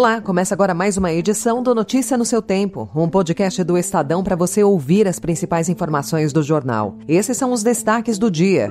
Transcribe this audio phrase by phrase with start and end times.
[0.00, 4.24] Olá, começa agora mais uma edição do Notícia no seu Tempo, um podcast do Estadão
[4.24, 6.96] para você ouvir as principais informações do jornal.
[7.06, 8.70] Esses são os destaques do dia.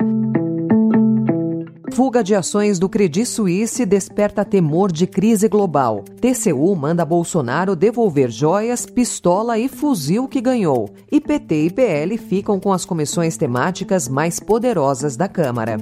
[1.94, 6.04] Fuga de ações do Credit Suisse desperta temor de crise global.
[6.20, 10.90] TCU manda Bolsonaro devolver joias, pistola e fuzil que ganhou.
[11.12, 15.78] E PT e PL ficam com as comissões temáticas mais poderosas da Câmara.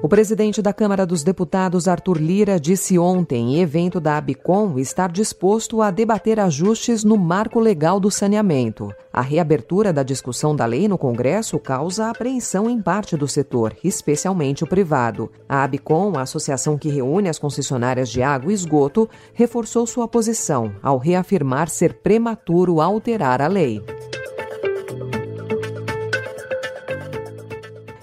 [0.00, 5.10] O presidente da Câmara dos Deputados, Arthur Lira, disse ontem, em evento da Abicom, estar
[5.10, 8.92] disposto a debater ajustes no marco legal do saneamento.
[9.12, 14.62] A reabertura da discussão da lei no Congresso causa apreensão em parte do setor, especialmente
[14.62, 15.32] o privado.
[15.48, 20.70] A Abicom, a associação que reúne as concessionárias de água e esgoto, reforçou sua posição
[20.80, 23.82] ao reafirmar ser prematuro alterar a lei.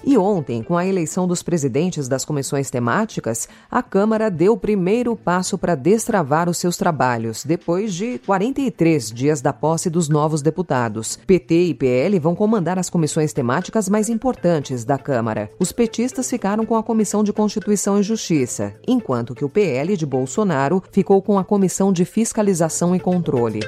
[0.08, 5.16] E ontem, com a eleição dos presidentes das comissões temáticas, a Câmara deu o primeiro
[5.16, 11.18] passo para destravar os seus trabalhos, depois de 43 dias da posse dos novos deputados.
[11.26, 15.50] PT e PL vão comandar as comissões temáticas mais importantes da Câmara.
[15.58, 20.06] Os petistas ficaram com a Comissão de Constituição e Justiça, enquanto que o PL de
[20.06, 23.58] Bolsonaro ficou com a Comissão de Fiscalização e Controle.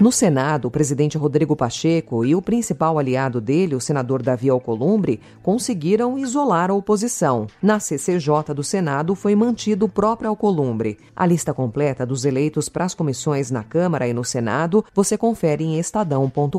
[0.00, 5.20] No Senado, o presidente Rodrigo Pacheco e o principal aliado dele, o senador Davi Alcolumbre,
[5.42, 7.48] conseguiram isolar a oposição.
[7.60, 10.98] Na CCJ do Senado foi mantido o próprio Alcolumbre.
[11.16, 15.64] A lista completa dos eleitos para as comissões na Câmara e no Senado você confere
[15.64, 16.58] em estadão.com.br.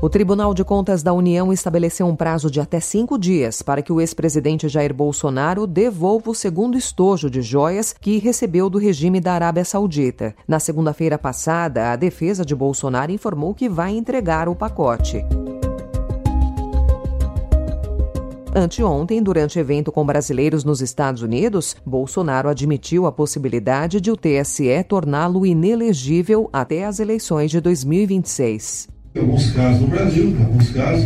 [0.00, 3.92] O Tribunal de Contas da União estabeleceu um prazo de até cinco dias para que
[3.92, 9.32] o ex-presidente Jair Bolsonaro devolva o segundo estojo de joias que recebeu do regime da
[9.32, 10.36] Arábia Saudita.
[10.46, 15.24] Na segunda-feira passada, a defesa de Bolsonaro informou que vai entregar o pacote.
[18.54, 24.84] Anteontem, durante evento com brasileiros nos Estados Unidos, Bolsonaro admitiu a possibilidade de o TSE
[24.88, 28.97] torná-lo inelegível até as eleições de 2026.
[29.18, 31.04] Em alguns casos no Brasil, em alguns casos,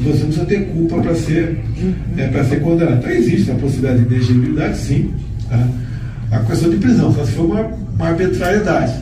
[0.00, 1.64] você não precisa ter culpa para ser,
[2.16, 2.98] é, para ser condenado.
[2.98, 5.14] Então existe a possibilidade de elegibilidade, sim.
[5.48, 5.68] Tá?
[6.32, 9.00] A questão de prisão, só se for uma, uma arbitrariedade.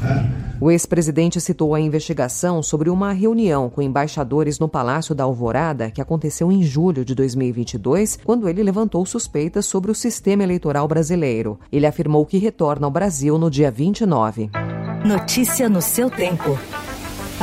[0.00, 0.26] Tá?
[0.58, 6.00] O ex-presidente citou a investigação sobre uma reunião com embaixadores no Palácio da Alvorada que
[6.00, 11.58] aconteceu em julho de 2022, quando ele levantou suspeitas sobre o sistema eleitoral brasileiro.
[11.70, 14.50] Ele afirmou que retorna ao Brasil no dia 29.
[15.04, 16.56] Notícia no seu tempo.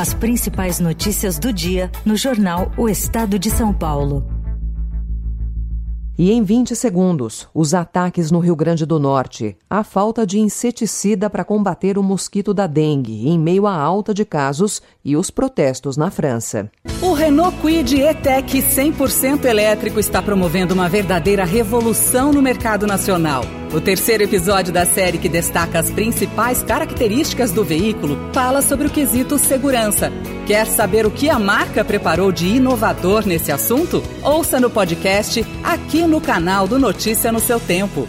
[0.00, 4.24] As principais notícias do dia no jornal O Estado de São Paulo.
[6.16, 11.28] E em 20 segundos, os ataques no Rio Grande do Norte, a falta de inseticida
[11.28, 15.98] para combater o mosquito da dengue em meio à alta de casos e os protestos
[15.98, 16.70] na França.
[17.02, 23.44] O Renault Kwid E-Tech 100% elétrico está promovendo uma verdadeira revolução no mercado nacional.
[23.72, 28.90] O terceiro episódio da série que destaca as principais características do veículo fala sobre o
[28.90, 30.10] quesito segurança.
[30.44, 34.02] Quer saber o que a marca preparou de inovador nesse assunto?
[34.24, 38.08] Ouça no podcast aqui no canal do Notícia no seu tempo.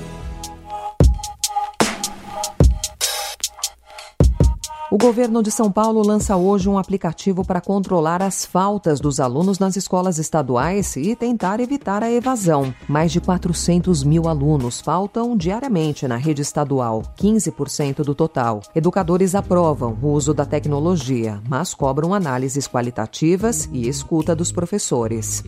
[4.91, 9.57] O governo de São Paulo lança hoje um aplicativo para controlar as faltas dos alunos
[9.57, 12.75] nas escolas estaduais e tentar evitar a evasão.
[12.89, 18.59] Mais de 400 mil alunos faltam diariamente na rede estadual, 15% do total.
[18.75, 25.41] Educadores aprovam o uso da tecnologia, mas cobram análises qualitativas e escuta dos professores.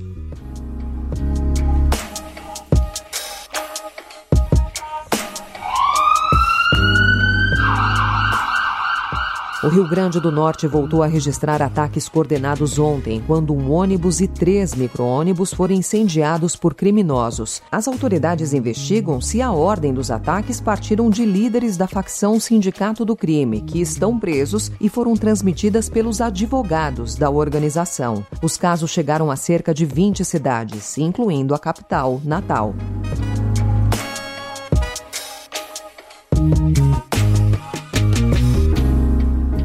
[9.64, 14.28] O Rio Grande do Norte voltou a registrar ataques coordenados ontem, quando um ônibus e
[14.28, 17.62] três micro-ônibus foram incendiados por criminosos.
[17.72, 23.16] As autoridades investigam se a ordem dos ataques partiram de líderes da facção Sindicato do
[23.16, 28.26] Crime, que estão presos e foram transmitidas pelos advogados da organização.
[28.42, 32.76] Os casos chegaram a cerca de 20 cidades, incluindo a capital, Natal.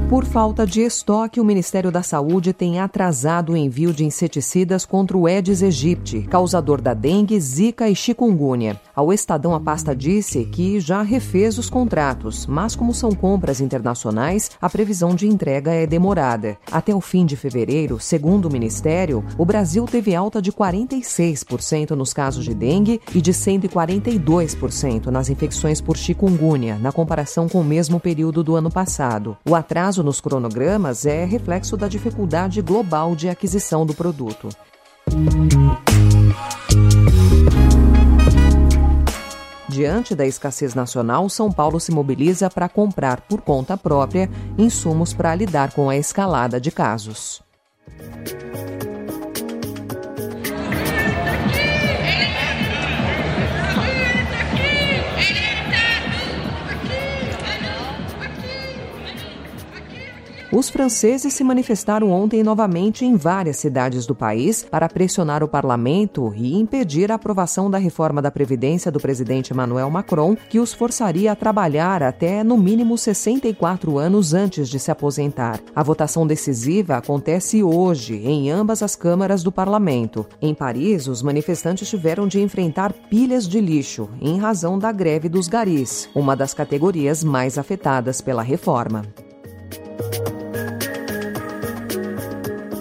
[0.09, 5.15] Por falta de estoque, o Ministério da Saúde tem atrasado o envio de inseticidas contra
[5.15, 8.81] o Aedes aegypti, causador da dengue, zika e chikungunya.
[8.97, 14.51] Ao Estadão, a pasta disse que já refez os contratos, mas como são compras internacionais,
[14.63, 16.57] a previsão de entrega é demorada.
[16.73, 22.15] Até o fim de fevereiro, segundo o Ministério, o Brasil teve alta de 46% nos
[22.15, 28.01] casos de dengue e de 142% nas infecções por chikungunya, na comparação com o mesmo
[28.01, 29.37] período do ano passado.
[29.47, 29.55] O
[29.99, 34.49] atraso nos cronogramas é reflexo da dificuldade global de aquisição do produto.
[39.69, 45.35] Diante da escassez nacional, São Paulo se mobiliza para comprar por conta própria insumos para
[45.35, 47.43] lidar com a escalada de casos.
[60.50, 66.33] Os franceses se manifestaram ontem novamente em várias cidades do país para pressionar o parlamento
[66.35, 71.33] e impedir a aprovação da reforma da Previdência do presidente Emmanuel Macron, que os forçaria
[71.33, 75.61] a trabalhar até no mínimo 64 anos antes de se aposentar.
[75.77, 80.25] A votação decisiva acontece hoje em ambas as câmaras do parlamento.
[80.41, 85.47] Em Paris, os manifestantes tiveram de enfrentar pilhas de lixo em razão da greve dos
[85.47, 89.03] garis, uma das categorias mais afetadas pela reforma.